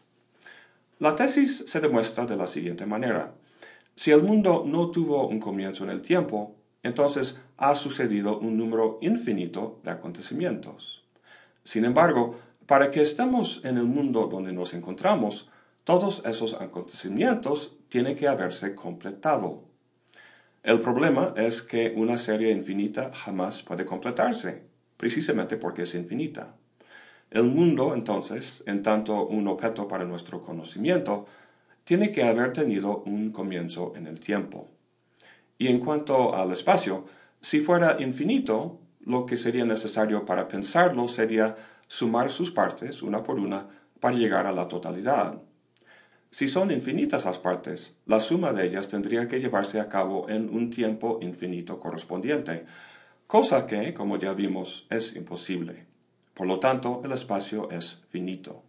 La 0.99 1.15
tesis 1.15 1.63
se 1.65 1.79
demuestra 1.79 2.27
de 2.27 2.37
la 2.37 2.45
siguiente 2.45 2.85
manera. 2.85 3.33
Si 3.95 4.11
el 4.11 4.21
mundo 4.21 4.63
no 4.63 4.91
tuvo 4.91 5.27
un 5.27 5.39
comienzo 5.39 5.83
en 5.83 5.89
el 5.89 6.03
tiempo, 6.03 6.55
entonces 6.83 7.37
ha 7.57 7.75
sucedido 7.75 8.39
un 8.39 8.57
número 8.57 8.99
infinito 9.01 9.79
de 9.83 9.91
acontecimientos. 9.91 11.03
Sin 11.63 11.85
embargo, 11.85 12.35
para 12.65 12.91
que 12.91 13.01
estemos 13.01 13.61
en 13.63 13.77
el 13.77 13.85
mundo 13.85 14.27
donde 14.27 14.53
nos 14.53 14.73
encontramos, 14.73 15.49
todos 15.83 16.21
esos 16.25 16.53
acontecimientos 16.55 17.75
tienen 17.89 18.15
que 18.15 18.27
haberse 18.27 18.73
completado. 18.73 19.63
El 20.63 20.79
problema 20.79 21.33
es 21.35 21.61
que 21.61 21.93
una 21.95 22.17
serie 22.17 22.51
infinita 22.51 23.11
jamás 23.11 23.63
puede 23.63 23.83
completarse, 23.85 24.63
precisamente 24.97 25.57
porque 25.57 25.81
es 25.81 25.93
infinita. 25.93 26.55
El 27.31 27.45
mundo, 27.45 27.93
entonces, 27.95 28.63
en 28.65 28.81
tanto 28.81 29.27
un 29.27 29.47
objeto 29.47 29.87
para 29.87 30.05
nuestro 30.05 30.41
conocimiento, 30.41 31.25
tiene 31.83 32.11
que 32.11 32.23
haber 32.23 32.53
tenido 32.53 33.03
un 33.05 33.31
comienzo 33.31 33.91
en 33.95 34.07
el 34.07 34.19
tiempo. 34.19 34.69
Y 35.57 35.67
en 35.67 35.79
cuanto 35.79 36.33
al 36.33 36.51
espacio, 36.51 37.05
si 37.43 37.59
fuera 37.59 37.97
infinito, 37.99 38.79
lo 39.01 39.25
que 39.25 39.35
sería 39.35 39.65
necesario 39.65 40.25
para 40.25 40.47
pensarlo 40.47 41.09
sería 41.09 41.55
sumar 41.87 42.31
sus 42.31 42.51
partes 42.51 43.03
una 43.03 43.21
por 43.21 43.37
una 43.37 43.67
para 43.99 44.15
llegar 44.15 44.47
a 44.47 44.53
la 44.53 44.69
totalidad. 44.69 45.41
Si 46.31 46.47
son 46.47 46.71
infinitas 46.71 47.25
las 47.25 47.39
partes, 47.39 47.97
la 48.05 48.21
suma 48.21 48.53
de 48.53 48.65
ellas 48.65 48.87
tendría 48.87 49.27
que 49.27 49.41
llevarse 49.41 49.81
a 49.81 49.89
cabo 49.89 50.29
en 50.29 50.49
un 50.55 50.69
tiempo 50.69 51.19
infinito 51.21 51.81
correspondiente, 51.81 52.65
cosa 53.27 53.67
que, 53.67 53.93
como 53.93 54.17
ya 54.17 54.33
vimos, 54.33 54.87
es 54.89 55.13
imposible. 55.17 55.85
Por 56.33 56.47
lo 56.47 56.61
tanto, 56.61 57.01
el 57.03 57.11
espacio 57.11 57.69
es 57.69 58.03
finito. 58.07 58.63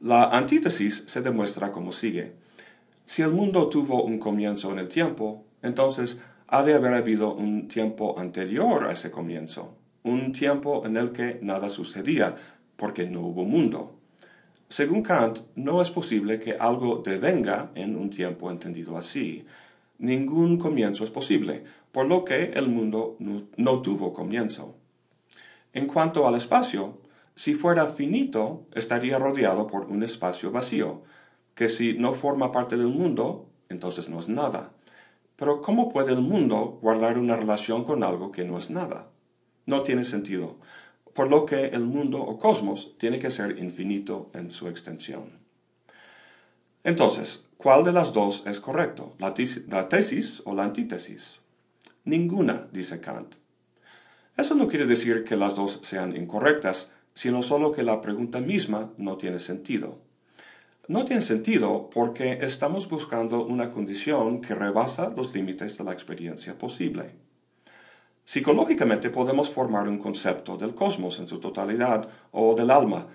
La 0.00 0.24
antítesis 0.24 1.04
se 1.06 1.22
demuestra 1.22 1.70
como 1.70 1.92
sigue. 1.92 2.34
Si 3.04 3.22
el 3.22 3.30
mundo 3.30 3.68
tuvo 3.68 4.02
un 4.02 4.18
comienzo 4.18 4.72
en 4.72 4.80
el 4.80 4.88
tiempo, 4.88 5.44
entonces 5.62 6.18
ha 6.54 6.62
de 6.62 6.74
haber 6.74 6.94
habido 6.94 7.34
un 7.34 7.66
tiempo 7.66 8.16
anterior 8.16 8.86
a 8.86 8.92
ese 8.92 9.10
comienzo, 9.10 9.74
un 10.04 10.30
tiempo 10.30 10.86
en 10.86 10.96
el 10.96 11.10
que 11.10 11.40
nada 11.42 11.68
sucedía, 11.68 12.36
porque 12.76 13.10
no 13.10 13.22
hubo 13.22 13.44
mundo. 13.44 13.98
Según 14.68 15.02
Kant, 15.02 15.40
no 15.56 15.82
es 15.82 15.90
posible 15.90 16.38
que 16.38 16.52
algo 16.52 17.02
devenga 17.04 17.72
en 17.74 17.96
un 17.96 18.08
tiempo 18.08 18.52
entendido 18.52 18.96
así. 18.96 19.44
Ningún 19.98 20.56
comienzo 20.56 21.02
es 21.02 21.10
posible, 21.10 21.64
por 21.90 22.06
lo 22.06 22.24
que 22.24 22.52
el 22.54 22.68
mundo 22.68 23.16
no, 23.18 23.82
tuvo 23.82 24.12
comienzo. 24.12 24.76
En 25.72 25.88
cuanto 25.88 26.28
al 26.28 26.36
espacio, 26.36 27.00
si 27.34 27.54
fuera 27.54 27.86
finito, 27.86 28.68
estaría 28.74 29.18
rodeado 29.18 29.66
por 29.66 29.86
un 29.86 30.04
espacio 30.04 30.52
vacío, 30.52 31.02
que 31.56 31.68
si 31.68 31.94
no 31.94 32.12
forma 32.12 32.52
parte 32.52 32.76
del 32.76 32.88
mundo, 32.88 33.48
entonces 33.68 34.08
no 34.08 34.20
es 34.20 34.28
nada. 34.28 34.73
Pero 35.36 35.60
¿cómo 35.60 35.88
puede 35.88 36.12
el 36.12 36.20
mundo 36.20 36.78
guardar 36.80 37.18
una 37.18 37.36
relación 37.36 37.84
con 37.84 38.02
algo 38.02 38.30
que 38.30 38.44
no 38.44 38.58
es 38.58 38.70
nada? 38.70 39.10
No 39.66 39.82
tiene 39.82 40.04
sentido 40.04 40.58
por 41.14 41.30
lo 41.30 41.46
que 41.46 41.66
el 41.66 41.86
mundo 41.86 42.20
o 42.20 42.38
cosmos 42.38 42.98
tiene 42.98 43.18
que 43.18 43.30
ser 43.30 43.58
infinito 43.58 44.30
en 44.34 44.50
su 44.50 44.68
extensión. 44.68 45.38
Entonces, 46.82 47.46
¿cuál 47.56 47.84
de 47.84 47.92
las 47.92 48.12
dos 48.12 48.42
es 48.46 48.60
correcto? 48.60 49.14
¿La, 49.18 49.32
tesis 49.88 50.42
o 50.44 50.54
la 50.54 50.64
antítesis? 50.64 51.38
Ninguna, 52.04 52.68
dice 52.72 53.00
Kant. 53.00 53.36
Eso 54.36 54.54
no 54.56 54.66
quiere 54.66 54.86
decir 54.86 55.24
que 55.24 55.36
las 55.36 55.54
dos 55.54 55.78
sean 55.82 56.16
incorrectas, 56.16 56.90
sino 57.14 57.42
solo 57.42 57.70
que 57.70 57.84
la 57.84 58.00
pregunta 58.00 58.40
misma 58.40 58.92
no 58.98 59.16
tiene 59.16 59.38
sentido. 59.38 60.02
No 60.86 61.06
tiene 61.06 61.22
sentido 61.22 61.88
porque 61.88 62.40
estamos 62.42 62.90
buscando 62.90 63.46
una 63.46 63.70
condición 63.70 64.42
que 64.42 64.54
rebasa 64.54 65.08
los 65.08 65.34
límites 65.34 65.78
de 65.78 65.84
la 65.84 65.94
experiencia 65.94 66.58
posible. 66.58 67.14
Psicológicamente 68.26 69.08
podemos 69.08 69.48
formar 69.48 69.88
un 69.88 69.98
concepto 69.98 70.58
del 70.58 70.74
cosmos 70.74 71.18
en 71.20 71.26
su 71.26 71.40
totalidad 71.40 72.06
o 72.32 72.54
del 72.54 72.70
alma, 72.70 73.06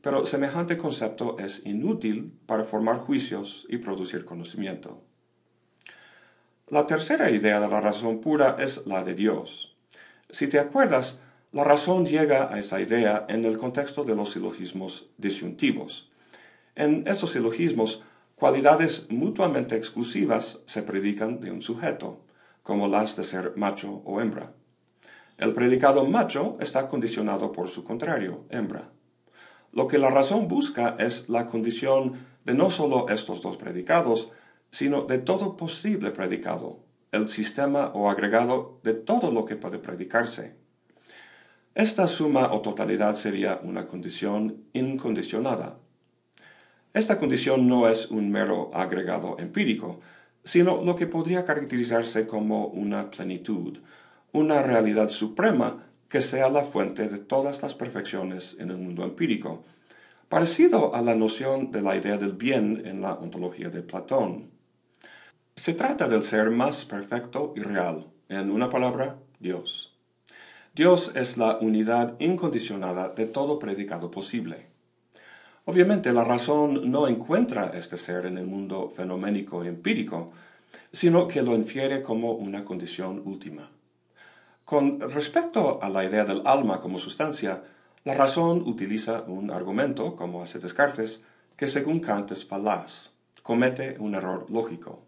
pero 0.00 0.24
semejante 0.24 0.78
concepto 0.78 1.36
es 1.38 1.60
inútil 1.66 2.32
para 2.46 2.64
formar 2.64 2.96
juicios 2.96 3.66
y 3.68 3.76
producir 3.76 4.24
conocimiento. 4.24 5.02
La 6.68 6.86
tercera 6.86 7.30
idea 7.30 7.60
de 7.60 7.68
la 7.68 7.80
razón 7.82 8.22
pura 8.22 8.56
es 8.58 8.86
la 8.86 9.04
de 9.04 9.14
Dios. 9.14 9.76
Si 10.30 10.48
te 10.48 10.58
acuerdas, 10.58 11.18
la 11.50 11.64
razón 11.64 12.06
llega 12.06 12.50
a 12.50 12.58
esa 12.58 12.80
idea 12.80 13.26
en 13.28 13.44
el 13.44 13.58
contexto 13.58 14.02
de 14.02 14.16
los 14.16 14.30
silogismos 14.30 15.10
disyuntivos. 15.18 16.08
En 16.74 17.04
estos 17.06 17.32
silogismos, 17.32 18.02
cualidades 18.34 19.06
mutuamente 19.10 19.76
exclusivas 19.76 20.60
se 20.66 20.82
predican 20.82 21.40
de 21.40 21.50
un 21.50 21.60
sujeto 21.60 22.24
como 22.62 22.88
las 22.88 23.16
de 23.16 23.24
ser 23.24 23.52
macho 23.56 24.02
o 24.04 24.20
hembra. 24.20 24.54
El 25.36 25.52
predicado 25.54 26.04
macho 26.04 26.56
está 26.60 26.88
condicionado 26.88 27.52
por 27.52 27.68
su 27.68 27.84
contrario, 27.84 28.46
hembra. 28.50 28.92
Lo 29.72 29.88
que 29.88 29.98
la 29.98 30.10
razón 30.10 30.48
busca 30.48 30.96
es 30.98 31.28
la 31.28 31.46
condición 31.46 32.12
de 32.44 32.54
no 32.54 32.70
solo 32.70 33.08
estos 33.08 33.42
dos 33.42 33.56
predicados, 33.56 34.30
sino 34.70 35.02
de 35.02 35.18
todo 35.18 35.56
posible 35.56 36.10
predicado, 36.10 36.80
el 37.10 37.28
sistema 37.28 37.90
o 37.94 38.08
agregado 38.08 38.80
de 38.82 38.94
todo 38.94 39.30
lo 39.30 39.44
que 39.44 39.56
puede 39.56 39.78
predicarse. 39.78 40.56
Esta 41.74 42.06
suma 42.06 42.52
o 42.52 42.60
totalidad 42.60 43.14
sería 43.14 43.60
una 43.62 43.86
condición 43.86 44.64
incondicionada. 44.72 45.78
Esta 46.94 47.18
condición 47.18 47.68
no 47.68 47.88
es 47.88 48.10
un 48.10 48.30
mero 48.30 48.70
agregado 48.74 49.36
empírico, 49.38 50.00
sino 50.44 50.82
lo 50.82 50.94
que 50.94 51.06
podría 51.06 51.46
caracterizarse 51.46 52.26
como 52.26 52.66
una 52.66 53.08
plenitud, 53.08 53.78
una 54.32 54.62
realidad 54.62 55.08
suprema 55.08 55.86
que 56.10 56.20
sea 56.20 56.50
la 56.50 56.62
fuente 56.62 57.08
de 57.08 57.18
todas 57.18 57.62
las 57.62 57.74
perfecciones 57.74 58.56
en 58.58 58.68
el 58.68 58.76
mundo 58.76 59.04
empírico, 59.04 59.62
parecido 60.28 60.94
a 60.94 61.00
la 61.00 61.14
noción 61.14 61.70
de 61.70 61.80
la 61.80 61.96
idea 61.96 62.18
del 62.18 62.34
bien 62.34 62.82
en 62.84 63.00
la 63.00 63.14
ontología 63.14 63.70
de 63.70 63.80
Platón. 63.80 64.50
Se 65.56 65.72
trata 65.72 66.08
del 66.08 66.22
ser 66.22 66.50
más 66.50 66.84
perfecto 66.84 67.54
y 67.56 67.60
real, 67.60 68.06
en 68.28 68.50
una 68.50 68.68
palabra, 68.68 69.18
Dios. 69.40 69.96
Dios 70.74 71.12
es 71.14 71.38
la 71.38 71.56
unidad 71.58 72.16
incondicionada 72.18 73.08
de 73.10 73.26
todo 73.26 73.58
predicado 73.58 74.10
posible. 74.10 74.71
Obviamente 75.64 76.12
la 76.12 76.24
razón 76.24 76.90
no 76.90 77.06
encuentra 77.06 77.70
este 77.74 77.96
ser 77.96 78.26
en 78.26 78.36
el 78.36 78.46
mundo 78.46 78.90
fenoménico 78.90 79.62
empírico, 79.62 80.32
sino 80.92 81.28
que 81.28 81.42
lo 81.42 81.54
infiere 81.54 82.02
como 82.02 82.32
una 82.32 82.64
condición 82.64 83.22
última. 83.24 83.70
Con 84.64 84.98
respecto 85.00 85.80
a 85.80 85.88
la 85.88 86.04
idea 86.04 86.24
del 86.24 86.42
alma 86.46 86.80
como 86.80 86.98
sustancia, 86.98 87.62
la 88.04 88.14
razón 88.14 88.62
utiliza 88.66 89.22
un 89.28 89.52
argumento, 89.52 90.16
como 90.16 90.42
hace 90.42 90.58
Descartes, 90.58 91.20
que 91.56 91.68
según 91.68 92.00
Kant 92.00 92.32
es 92.32 92.44
falaz, 92.44 93.10
comete 93.44 93.96
un 94.00 94.16
error 94.16 94.46
lógico. 94.50 95.04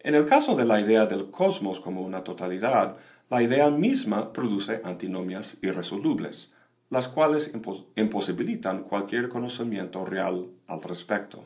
En 0.00 0.14
el 0.14 0.26
caso 0.26 0.54
de 0.54 0.66
la 0.66 0.80
idea 0.80 1.06
del 1.06 1.30
cosmos 1.30 1.80
como 1.80 2.02
una 2.02 2.24
totalidad, 2.24 2.98
la 3.30 3.42
idea 3.42 3.70
misma 3.70 4.34
produce 4.34 4.82
antinomias 4.84 5.56
irresolubles, 5.62 6.51
las 6.92 7.08
cuales 7.08 7.50
imposibilitan 7.96 8.82
cualquier 8.82 9.30
conocimiento 9.30 10.04
real 10.04 10.50
al 10.66 10.82
respecto. 10.82 11.42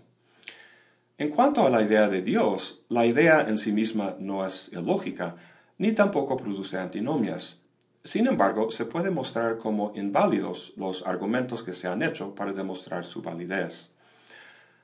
En 1.19 1.29
cuanto 1.29 1.65
a 1.65 1.71
la 1.71 1.83
idea 1.83 2.09
de 2.09 2.21
Dios, 2.21 2.83
la 2.89 3.07
idea 3.07 3.43
en 3.43 3.57
sí 3.57 3.71
misma 3.71 4.17
no 4.19 4.45
es 4.45 4.69
ilógica, 4.73 5.37
ni 5.79 5.93
tampoco 5.93 6.37
produce 6.37 6.79
antinomias. 6.79 7.61
Sin 8.03 8.27
embargo, 8.27 8.73
se 8.73 8.87
puede 8.87 9.13
mostrar 9.13 9.59
como 9.59 9.93
inválidos 9.95 10.73
los 10.75 11.07
argumentos 11.07 11.63
que 11.63 11.75
se 11.75 11.87
han 11.87 12.03
hecho 12.03 12.35
para 12.35 12.53
demostrar 12.53 13.05
su 13.05 13.23
validez. 13.23 13.93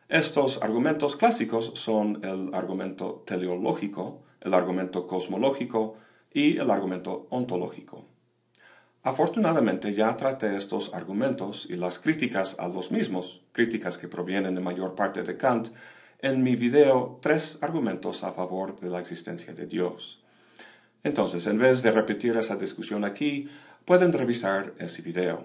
Estos 0.09 0.63
argumentos 0.63 1.17
clásicos 1.17 1.73
son 1.75 2.21
el 2.23 2.55
argumento 2.55 3.25
teleológico, 3.27 4.23
el 4.41 4.55
argumento 4.55 5.09
cosmológico 5.09 5.97
y 6.33 6.59
el 6.59 6.71
argumento 6.71 7.27
ontológico. 7.31 8.12
Afortunadamente 9.05 9.93
ya 9.93 10.17
traté 10.17 10.57
estos 10.57 10.95
argumentos 10.95 11.67
y 11.69 11.75
las 11.75 11.99
críticas 11.99 12.55
a 12.61 12.69
los 12.69 12.93
mismos, 12.93 13.43
críticas 13.51 13.99
que 13.99 14.07
provienen 14.07 14.57
en 14.57 14.63
mayor 14.63 14.95
parte 14.95 15.25
de 15.25 15.37
Kant, 15.37 15.71
en 16.21 16.41
mi 16.45 16.55
video 16.55 17.19
Tres 17.21 17.59
argumentos 17.63 18.23
a 18.23 18.31
favor 18.31 18.79
de 18.79 18.91
la 18.91 19.01
existencia 19.01 19.53
de 19.53 19.67
Dios. 19.67 20.23
Entonces, 21.03 21.49
en 21.49 21.59
vez 21.59 21.83
de 21.83 21.91
repetir 21.91 22.37
esa 22.37 22.55
discusión 22.55 23.05
aquí, 23.05 23.49
pueden 23.85 24.13
revisar 24.13 24.73
ese 24.79 25.03
video. 25.03 25.45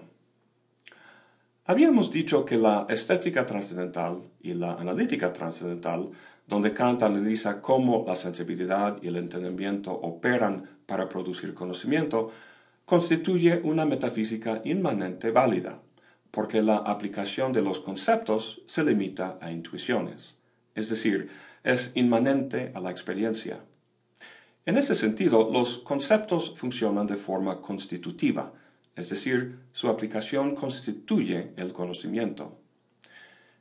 Habíamos 1.64 2.12
dicho 2.12 2.44
que 2.44 2.56
la 2.56 2.86
estética 2.88 3.44
trascendental 3.44 4.22
y 4.40 4.54
la 4.54 4.74
analítica 4.74 5.32
trascendental, 5.32 6.10
donde 6.46 6.72
Kant 6.72 7.02
analiza 7.02 7.60
cómo 7.60 8.04
la 8.06 8.14
sensibilidad 8.14 8.98
y 9.02 9.08
el 9.08 9.16
entendimiento 9.16 9.90
operan 9.92 10.64
para 10.86 11.08
producir 11.08 11.52
conocimiento, 11.54 12.30
constituye 12.88 13.60
una 13.64 13.84
metafísica 13.84 14.62
inmanente 14.64 15.30
válida, 15.30 15.82
porque 16.30 16.62
la 16.62 16.76
aplicación 16.78 17.52
de 17.52 17.60
los 17.60 17.80
conceptos 17.80 18.62
se 18.66 18.82
limita 18.82 19.36
a 19.42 19.52
intuiciones, 19.52 20.36
es 20.74 20.88
decir, 20.88 21.28
es 21.62 21.92
inmanente 21.96 22.72
a 22.74 22.80
la 22.80 22.90
experiencia. 22.90 23.62
En 24.64 24.78
ese 24.78 24.94
sentido, 24.94 25.50
los 25.52 25.76
conceptos 25.76 26.54
funcionan 26.56 27.06
de 27.06 27.16
forma 27.16 27.60
constitutiva, 27.60 28.54
es 28.96 29.10
decir, 29.10 29.58
su 29.70 29.88
aplicación 29.88 30.54
constituye 30.54 31.52
el 31.58 31.74
conocimiento. 31.74 32.58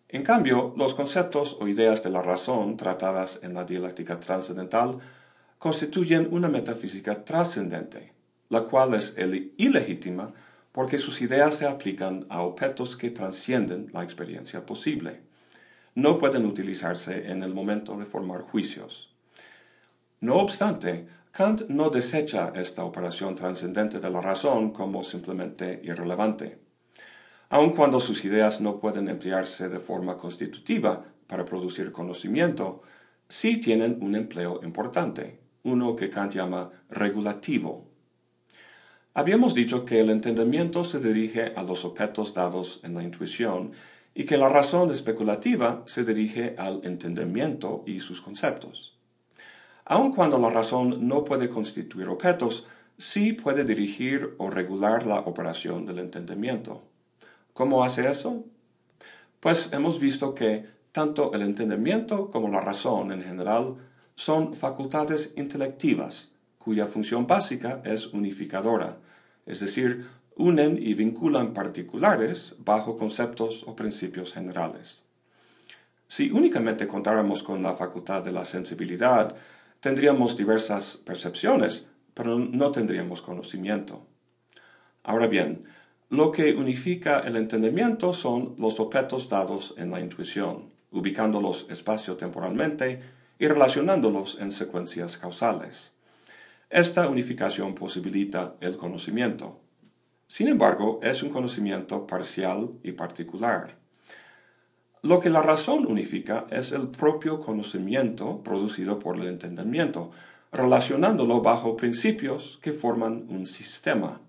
En 0.08 0.24
cambio, 0.24 0.74
los 0.78 0.94
conceptos 0.94 1.58
o 1.60 1.68
ideas 1.68 2.02
de 2.02 2.12
la 2.12 2.22
razón 2.22 2.78
tratadas 2.78 3.42
en 3.44 3.54
la 3.54 3.66
dialéctica 3.66 4.22
trascendental 4.22 5.00
constituyen 5.60 6.30
una 6.32 6.48
metafísica 6.48 7.26
trascendente, 7.26 8.16
la 8.50 8.62
cual 8.62 8.94
es 8.94 9.16
ilegítima 9.58 10.34
porque 10.72 10.98
sus 10.98 11.22
ideas 11.22 11.56
se 11.56 11.66
aplican 11.66 12.28
a 12.30 12.42
objetos 12.42 12.96
que 12.96 13.10
trascienden 13.10 13.88
la 13.94 14.04
experiencia 14.04 14.66
posible. 14.66 15.22
No 15.96 16.20
pueden 16.20 16.46
utilizarse 16.46 17.32
en 17.32 17.42
el 17.42 17.54
momento 17.54 17.98
de 17.98 18.06
formar 18.06 18.42
juicios. 18.42 19.10
No 20.20 20.36
obstante, 20.36 21.08
Kant 21.32 21.70
no 21.70 21.90
desecha 21.90 22.52
esta 22.56 22.84
operación 22.84 23.36
trascendente 23.36 24.00
de 24.00 24.10
la 24.10 24.22
razón 24.22 24.72
como 24.72 25.04
simplemente 25.04 25.82
irrelevante. 25.84 26.60
Aun 27.50 27.72
cuando 27.72 28.00
sus 28.00 28.26
ideas 28.26 28.62
no 28.62 28.78
pueden 28.78 29.10
emplearse 29.10 29.70
de 29.70 29.80
forma 29.80 30.18
constitutiva 30.18 31.06
para 31.28 31.46
producir 31.46 31.92
conocimiento, 31.92 32.82
sí 33.28 33.60
tienen 33.60 33.98
un 34.02 34.16
empleo 34.16 34.60
importante, 34.64 35.40
uno 35.64 35.96
que 35.96 36.10
Kant 36.10 36.36
llama 36.36 36.70
regulativo. 36.90 37.87
Habíamos 39.20 39.56
dicho 39.56 39.84
que 39.84 40.00
el 40.00 40.12
entendimiento 40.12 40.84
se 40.84 41.00
dirige 41.00 41.52
a 41.56 41.64
los 41.64 41.86
objetos 41.86 42.36
dados 42.36 42.80
en 42.84 42.94
la 42.94 43.02
intuición 43.02 43.72
y 44.14 44.26
que 44.26 44.38
la 44.38 44.48
razón 44.48 44.92
especulativa 44.92 45.82
se 45.88 46.04
dirige 46.04 46.54
al 46.56 46.82
entendimiento 46.84 47.84
y 47.88 48.00
sus 48.00 48.22
conceptos. 48.22 48.96
Aun 49.86 50.14
cuando 50.14 50.38
la 50.38 50.52
razón 50.52 51.08
no 51.08 51.24
puede 51.24 51.50
constituir 51.50 52.10
objetos, 52.10 52.68
sí 53.00 53.34
puede 53.34 53.64
dirigir 53.64 54.36
o 54.38 54.52
regular 54.52 55.08
la 55.08 55.22
operación 55.22 55.84
del 55.88 55.98
entendimiento. 55.98 56.84
¿Cómo 57.54 57.84
hace 57.84 58.08
eso? 58.08 58.46
Pues 59.40 59.70
hemos 59.74 60.00
visto 60.00 60.36
que 60.36 60.64
tanto 60.92 61.34
el 61.34 61.42
entendimiento 61.42 62.30
como 62.30 62.50
la 62.50 62.62
razón 62.62 63.12
en 63.12 63.24
general 63.24 63.78
son 64.14 64.54
facultades 64.54 65.34
intelectivas, 65.38 66.34
cuya 66.68 66.86
función 66.86 67.28
básica 67.28 67.82
es 67.86 68.08
unificadora, 68.08 68.98
es 69.46 69.62
decir, 69.62 70.06
unen 70.36 70.78
y 70.78 70.96
vinculan 70.96 71.54
particulares 71.54 72.56
bajo 72.60 72.98
conceptos 72.98 73.64
o 73.66 73.74
principios 73.74 74.34
generales. 74.34 75.02
Si 76.10 76.30
únicamente 76.30 76.86
contáramos 76.86 77.42
con 77.42 77.62
la 77.64 77.74
facultad 77.74 78.22
de 78.22 78.34
la 78.34 78.44
sensibilidad, 78.44 79.34
tendríamos 79.80 80.36
diversas 80.36 80.98
percepciones, 80.98 81.88
pero 82.14 82.38
no 82.38 82.70
tendríamos 82.72 83.22
conocimiento. 83.22 84.06
Ahora 85.04 85.28
bien, 85.28 85.64
lo 86.10 86.34
que 86.34 86.54
unifica 86.54 87.20
el 87.20 87.38
entendimiento 87.38 88.12
son 88.12 88.56
los 88.58 88.82
objetos 88.82 89.30
dados 89.30 89.74
en 89.78 89.90
la 89.90 90.02
intuición, 90.02 90.68
ubicándolos 90.92 91.66
espacio-temporalmente 91.70 93.00
y 93.40 93.48
relacionándolos 93.48 94.38
en 94.42 94.52
secuencias 94.52 95.18
causales. 95.18 95.96
Esta 96.70 97.08
unificación 97.08 97.76
posibilita 97.76 98.58
el 98.60 98.76
conocimiento. 98.76 99.62
Sin 100.28 100.50
embargo, 100.50 101.00
es 101.02 101.24
un 101.24 101.30
conocimiento 101.30 102.06
parcial 102.06 102.72
y 102.84 102.92
particular. 102.92 103.78
Lo 105.02 105.22
que 105.22 105.30
la 105.30 105.42
razón 105.42 105.86
unifica 105.86 106.46
es 106.50 106.74
el 106.74 106.90
propio 106.90 107.40
conocimiento 107.40 108.44
producido 108.44 109.00
por 109.00 109.16
el 109.16 109.28
entendimiento, 109.28 110.12
relacionándolo 110.52 111.42
bajo 111.42 111.78
principios 111.78 112.60
que 112.62 112.74
forman 112.74 113.28
un 113.30 113.46
sistema. 113.46 114.20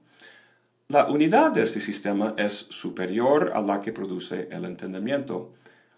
La 0.86 1.08
unidad 1.08 1.50
de 1.50 1.64
este 1.64 1.80
sistema 1.80 2.34
es 2.38 2.52
superior 2.52 3.50
a 3.52 3.60
la 3.62 3.80
que 3.80 3.92
produce 3.92 4.48
el 4.52 4.64
entendimiento, 4.64 5.54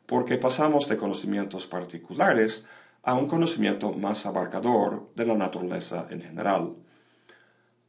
porque 0.06 0.38
pasamos 0.38 0.88
de 0.88 0.96
conocimientos 0.96 1.66
particulares 1.66 2.64
a 3.02 3.14
un 3.14 3.26
conocimiento 3.26 3.92
más 3.92 4.26
abarcador 4.26 5.10
de 5.16 5.26
la 5.26 5.36
naturaleza 5.36 6.06
en 6.10 6.22
general. 6.22 6.76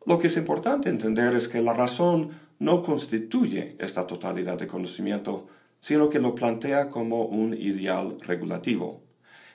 Lo 0.05 0.17
que 0.17 0.27
es 0.27 0.37
importante 0.37 0.89
entender 0.89 1.35
es 1.35 1.47
que 1.47 1.61
la 1.61 1.73
razón 1.73 2.29
no 2.59 2.81
constituye 2.81 3.75
esta 3.79 4.07
totalidad 4.07 4.57
de 4.57 4.67
conocimiento, 4.67 5.47
sino 5.79 6.09
que 6.09 6.19
lo 6.19 6.35
plantea 6.35 6.89
como 6.89 7.23
un 7.23 7.53
ideal 7.53 8.17
regulativo. 8.21 9.01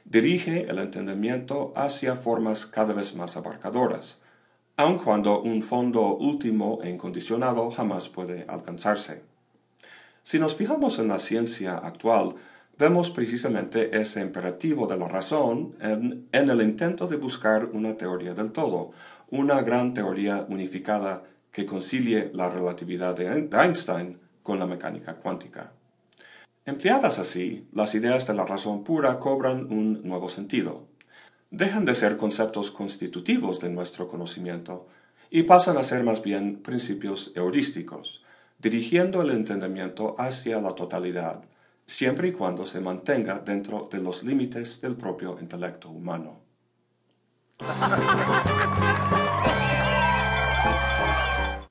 Dirige 0.05 0.66
el 0.69 0.79
entendimiento 0.79 1.73
hacia 1.77 2.16
formas 2.16 2.66
cada 2.66 2.92
vez 2.92 3.14
más 3.14 3.37
abarcadoras, 3.37 4.19
aun 4.77 4.99
cuando 4.99 5.40
un 5.40 5.62
fondo 5.62 6.16
último 6.16 6.81
e 6.83 6.90
incondicionado 6.90 7.71
jamás 7.71 8.09
puede 8.09 8.45
alcanzarse. 8.49 9.23
Si 10.23 10.38
nos 10.38 10.55
fijamos 10.55 10.99
en 10.99 11.09
la 11.09 11.19
ciencia 11.19 11.79
actual, 11.79 12.35
vemos 12.79 13.11
precisamente 13.11 13.99
ese 13.99 14.21
imperativo 14.21 14.87
de 14.87 14.97
la 14.97 15.09
razón 15.09 15.77
en, 15.81 16.29
el 16.33 16.62
intento 16.62 17.07
de 17.07 17.17
buscar 17.17 17.67
una 17.73 17.97
teoría 17.97 18.35
del 18.35 18.53
todo, 18.53 18.91
una 19.31 19.62
gran 19.62 19.95
teoría 19.95 20.47
unificada 20.49 21.25
que 21.51 21.65
concilie 21.65 22.31
la 22.35 22.51
relatividad 22.51 23.17
de 23.17 23.49
Einstein 23.51 24.19
con 24.43 24.59
la 24.59 24.67
mecánica 24.67 25.15
cuántica. 25.15 25.73
Empleadas 26.67 27.19
así, 27.19 27.67
las 27.73 27.95
ideas 27.95 28.27
de 28.27 28.35
la 28.35 28.45
razón 28.45 28.85
pura 28.85 29.19
cobran 29.19 29.73
un 29.73 30.03
nuevo 30.03 30.29
sentido. 30.29 30.87
Dejan 31.51 31.85
de 31.85 31.95
ser 31.95 32.17
conceptos 32.17 32.71
constitutivos 32.71 33.61
de 33.61 33.71
nuestro 33.71 34.09
conocimiento 34.09 34.87
y 35.31 35.45
pasan 35.45 35.79
a 35.79 35.85
ser 35.85 36.05
más 36.05 36.23
bien 36.23 36.62
principios 36.62 37.33
heurísticos, 37.35 38.25
dirigiendo 38.59 39.23
el 39.23 39.31
entendimiento 39.31 40.17
hacia 40.19 40.61
la 40.61 40.75
totalidad, 40.75 41.43
siempre 41.87 42.29
y 42.29 42.33
cuando 42.33 42.66
se 42.66 42.81
mantenga 42.81 43.38
dentro 43.38 43.88
de 43.90 44.01
los 44.01 44.22
límites 44.22 44.81
del 44.81 44.96
propio 44.96 45.38
intelecto 45.40 45.88
humano. 45.88 46.40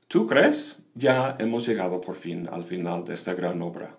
¿Tú 0.07 0.25
crees? 0.25 0.77
Ya 0.93 1.35
hemos 1.39 1.67
llegado 1.67 1.99
por 1.99 2.15
fin 2.15 2.47
al 2.49 2.63
final 2.63 3.03
de 3.03 3.13
esta 3.13 3.33
gran 3.33 3.61
obra. 3.61 3.97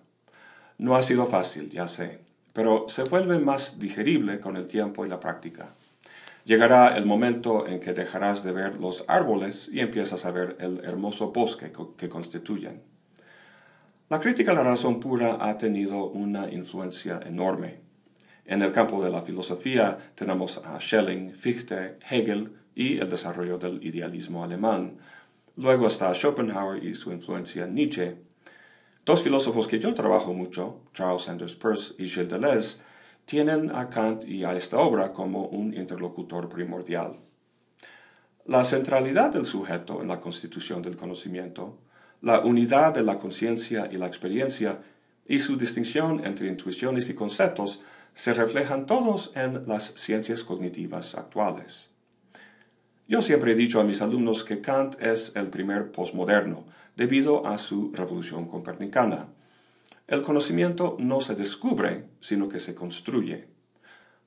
No 0.79 0.95
ha 0.95 1.03
sido 1.03 1.27
fácil, 1.27 1.69
ya 1.69 1.87
sé, 1.87 2.21
pero 2.53 2.87
se 2.89 3.03
vuelve 3.03 3.39
más 3.39 3.79
digerible 3.79 4.39
con 4.39 4.57
el 4.57 4.67
tiempo 4.67 5.05
y 5.05 5.09
la 5.09 5.19
práctica. 5.19 5.75
Llegará 6.43 6.97
el 6.97 7.05
momento 7.05 7.67
en 7.67 7.79
que 7.79 7.93
dejarás 7.93 8.43
de 8.43 8.53
ver 8.53 8.77
los 8.79 9.03
árboles 9.07 9.69
y 9.71 9.81
empiezas 9.81 10.25
a 10.25 10.31
ver 10.31 10.57
el 10.59 10.81
hermoso 10.83 11.31
bosque 11.31 11.71
que 11.97 12.09
constituyen. 12.09 12.81
La 14.09 14.21
crítica 14.21 14.51
a 14.51 14.53
la 14.53 14.63
razón 14.63 15.01
pura 15.01 15.37
ha 15.41 15.57
tenido 15.57 16.05
una 16.05 16.49
influencia 16.49 17.19
enorme. 17.25 17.81
En 18.45 18.61
el 18.61 18.71
campo 18.71 19.03
de 19.03 19.09
la 19.09 19.21
filosofía 19.21 19.97
tenemos 20.15 20.61
a 20.63 20.79
Schelling, 20.79 21.31
Fichte, 21.31 21.99
Hegel 22.09 22.53
y 22.73 22.99
el 22.99 23.09
desarrollo 23.09 23.57
del 23.57 23.85
idealismo 23.85 24.45
alemán. 24.45 24.97
Luego 25.57 25.89
está 25.89 26.13
Schopenhauer 26.13 26.81
y 26.81 26.93
su 26.93 27.11
influencia 27.11 27.65
en 27.65 27.75
Nietzsche. 27.75 28.15
Dos 29.03 29.23
filósofos 29.23 29.67
que 29.67 29.77
yo 29.77 29.93
trabajo 29.93 30.33
mucho, 30.33 30.79
Charles 30.93 31.23
Sanders 31.23 31.57
Peirce 31.57 31.93
y 31.97 32.07
Gilles 32.07 32.29
Deleuze, 32.29 32.77
tienen 33.25 33.75
a 33.75 33.89
Kant 33.89 34.23
y 34.23 34.45
a 34.45 34.53
esta 34.53 34.77
obra 34.77 35.11
como 35.11 35.47
un 35.47 35.73
interlocutor 35.73 36.47
primordial. 36.47 37.11
La 38.45 38.63
centralidad 38.63 39.33
del 39.33 39.43
sujeto 39.43 40.01
en 40.01 40.07
la 40.07 40.21
constitución 40.21 40.81
del 40.81 40.95
conocimiento 40.95 41.79
la 42.21 42.39
unidad 42.39 42.93
de 42.93 43.03
la 43.03 43.19
conciencia 43.19 43.89
y 43.91 43.97
la 43.97 44.07
experiencia 44.07 44.81
y 45.27 45.39
su 45.39 45.57
distinción 45.57 46.25
entre 46.25 46.47
intuiciones 46.47 47.09
y 47.09 47.13
conceptos 47.13 47.81
se 48.13 48.33
reflejan 48.33 48.85
todos 48.85 49.31
en 49.35 49.67
las 49.67 49.93
ciencias 49.95 50.43
cognitivas 50.43 51.15
actuales. 51.15 51.89
Yo 53.07 53.21
siempre 53.21 53.51
he 53.51 53.55
dicho 53.55 53.79
a 53.79 53.83
mis 53.83 54.01
alumnos 54.01 54.43
que 54.43 54.59
Kant 54.59 55.01
es 55.01 55.31
el 55.35 55.49
primer 55.49 55.91
postmoderno, 55.91 56.65
debido 56.95 57.45
a 57.45 57.57
su 57.57 57.91
revolución 57.93 58.47
copernicana. 58.47 59.29
El 60.07 60.23
conocimiento 60.23 60.97
no 60.99 61.21
se 61.21 61.35
descubre, 61.35 62.09
sino 62.19 62.49
que 62.49 62.59
se 62.59 62.73
construye. 62.75 63.47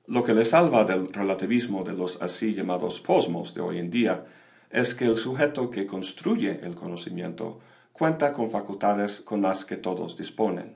Lo 0.07 0.23
que 0.23 0.33
le 0.33 0.45
salva 0.45 0.85
del 0.85 1.13
relativismo 1.13 1.83
de 1.83 1.93
los 1.93 2.21
así 2.21 2.53
llamados 2.53 3.01
posmos 3.01 3.53
de 3.53 3.61
hoy 3.61 3.77
en 3.77 3.89
día 3.89 4.25
es 4.69 4.95
que 4.95 5.05
el 5.05 5.15
sujeto 5.15 5.69
que 5.69 5.85
construye 5.85 6.61
el 6.63 6.75
conocimiento 6.75 7.59
cuenta 8.01 8.33
con 8.33 8.49
facultades 8.49 9.21
con 9.21 9.43
las 9.43 9.63
que 9.63 9.77
todos 9.77 10.17
disponen. 10.17 10.75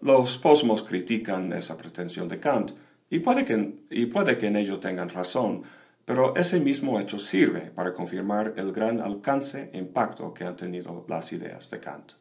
Los 0.00 0.38
posmos 0.38 0.82
critican 0.82 1.52
esa 1.52 1.76
pretensión 1.76 2.26
de 2.26 2.40
Kant 2.40 2.72
y 3.08 3.20
puede, 3.20 3.44
que, 3.44 3.84
y 3.90 4.06
puede 4.06 4.36
que 4.36 4.48
en 4.48 4.56
ello 4.56 4.80
tengan 4.80 5.08
razón, 5.08 5.62
pero 6.04 6.34
ese 6.34 6.58
mismo 6.58 6.98
hecho 6.98 7.20
sirve 7.20 7.70
para 7.70 7.94
confirmar 7.94 8.54
el 8.56 8.72
gran 8.72 9.00
alcance 9.00 9.70
e 9.72 9.78
impacto 9.78 10.34
que 10.34 10.42
han 10.42 10.56
tenido 10.56 11.06
las 11.06 11.32
ideas 11.32 11.70
de 11.70 11.78
Kant. 11.78 12.14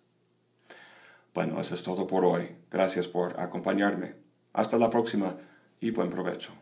Bueno, 1.33 1.59
eso 1.59 1.73
es 1.73 1.81
todo 1.81 2.05
por 2.05 2.23
hoy. 2.25 2.47
Gracias 2.69 3.07
por 3.07 3.39
acompañarme. 3.39 4.13
Hasta 4.53 4.77
la 4.77 4.91
próxima 4.91 5.35
y 5.81 5.89
buen 5.89 6.11
provecho. 6.11 6.58